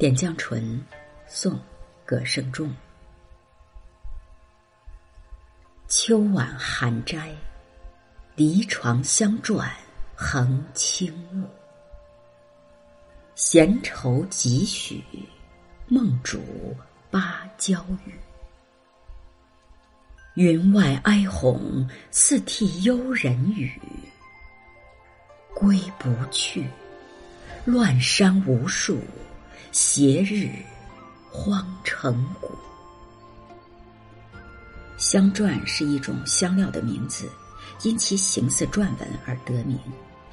[0.00, 0.82] 点绛唇，
[1.26, 1.52] 宋·
[2.06, 2.74] 葛圣仲。
[5.88, 7.30] 秋晚寒斋，
[8.34, 9.70] 离床相转
[10.16, 11.46] 横轻雾。
[13.34, 15.04] 闲愁几许，
[15.86, 16.74] 梦主
[17.10, 18.14] 芭蕉雨。
[20.32, 23.70] 云外哀鸿，似涕幽人语。
[25.54, 26.66] 归不去，
[27.66, 28.98] 乱山无数，
[29.72, 30.50] 斜日
[31.30, 32.50] 荒城谷。
[34.98, 37.30] 香篆是一种香料的名字，
[37.82, 39.78] 因其形似篆文而得名；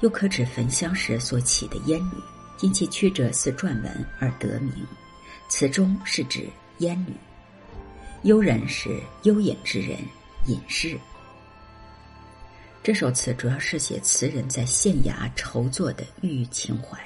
[0.00, 2.14] 又可指焚香时所起的烟缕。
[2.60, 4.72] 因其曲折似篆文而得名，
[5.48, 7.14] 词中是指烟女。
[8.24, 9.96] 幽人是幽隐之人，
[10.46, 10.98] 隐士。
[12.82, 16.98] 这首词主要是写词人在县衙筹作的郁郁情怀。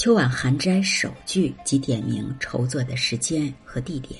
[0.00, 4.18] 秋晚寒斋首句即点明筹作的时间和地点。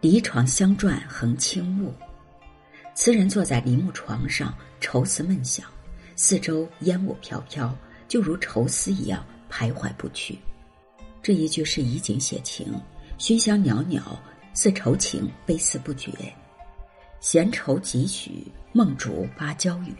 [0.00, 1.94] 离床相转横轻雾，
[2.92, 5.64] 词人坐在梨木床上愁思闷想，
[6.16, 7.72] 四周烟雾飘飘。
[8.08, 10.36] 就如愁思一样徘徊不去，
[11.22, 12.74] 这一句是以景写情，
[13.18, 14.02] 熏香袅袅，
[14.54, 16.10] 似愁情悲思不绝。
[17.20, 19.94] 闲愁几许，梦逐芭蕉雨。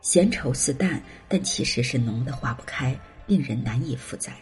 [0.00, 2.98] 闲愁似淡，但其实是浓得化不开，
[3.30, 4.32] 令人难以负载。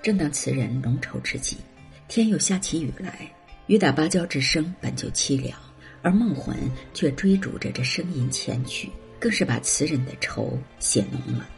[0.00, 1.56] 正当词人浓愁之际，
[2.06, 3.28] 天又下起雨来，
[3.66, 5.58] 雨打芭蕉之声本就凄凉，
[6.02, 6.56] 而梦魂
[6.94, 11.48] 却追逐着这声音前去，更是把词人的愁写浓了。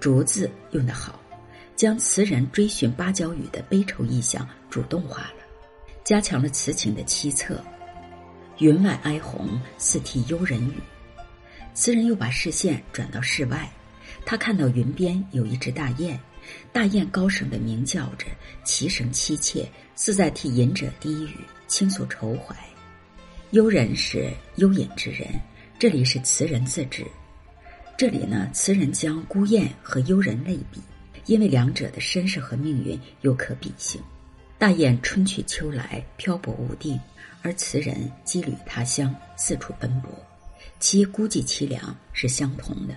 [0.00, 1.20] 竹字用得好，
[1.76, 5.44] 将词人追寻芭蕉雨的悲愁意象主动化了，
[6.02, 7.54] 加强了词情的凄恻。
[8.60, 10.72] 云外哀鸿，似涕幽人语。
[11.74, 13.70] 词人又把视线转到室外，
[14.24, 16.18] 他看到云边有一只大雁，
[16.72, 18.26] 大雁高声的鸣叫着，
[18.64, 19.66] 其声凄切，
[19.96, 21.36] 似在替隐者低语，
[21.66, 22.54] 倾诉愁怀。
[23.50, 25.28] 幽人是幽隐之人，
[25.78, 27.04] 这里是词人自指。
[27.96, 30.80] 这里呢，词人将孤雁和幽人类比，
[31.26, 34.00] 因为两者的身世和命运有可比性。
[34.56, 36.96] 大雁春去秋来，漂泊无定；
[37.42, 40.10] 而词人羁旅他乡，四处奔波，
[40.78, 42.94] 其孤寂凄凉是相同的。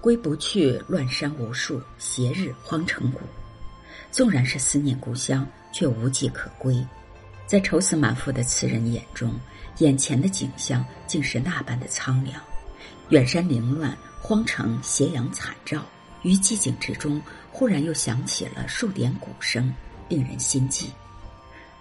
[0.00, 3.20] 归不去，乱山无数，斜日荒城谷。
[4.10, 6.84] 纵然是思念故乡，却无迹可归。
[7.46, 9.38] 在愁思满腹的词人眼中，
[9.78, 12.40] 眼前的景象竟是那般的苍凉。
[13.10, 15.84] 远山凌乱，荒城斜阳惨照，
[16.22, 17.20] 于寂静之中，
[17.52, 19.72] 忽然又响起了数点鼓声，
[20.08, 20.86] 令人心悸。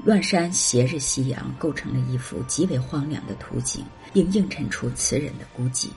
[0.04, 5.90] 乱山斜日夕阳，构成了一幅极为荒凉的图景，并映衬出词人的孤寂。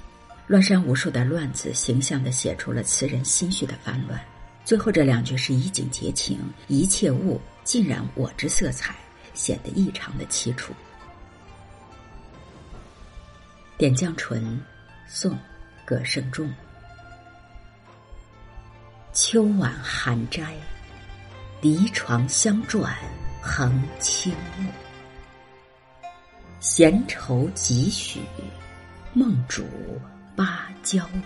[0.46, 4.20] 乱山无数的“乱”字，形象地写出了词人心绪的烦乱。
[4.64, 6.38] 最后这两句是以景结情，
[6.68, 8.94] 一切物尽染我之色彩，
[9.34, 10.72] 显得异常的凄楚。
[13.78, 14.60] 点绛唇。
[15.08, 15.36] 宋，
[15.84, 16.50] 葛圣仲。
[19.12, 20.54] 秋晚寒斋，
[21.60, 22.96] 离床相转
[23.42, 24.64] 横轻雾。
[26.60, 28.20] 闲愁几许，
[29.12, 29.64] 梦主
[30.36, 31.22] 芭蕉雨。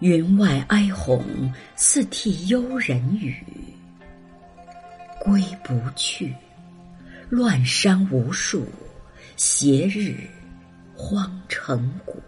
[0.00, 3.36] 云外哀鸿，似涕幽人语。
[5.20, 6.34] 归不去，
[7.28, 8.66] 乱山无数，
[9.36, 10.28] 斜日。
[10.94, 12.22] 荒城谷。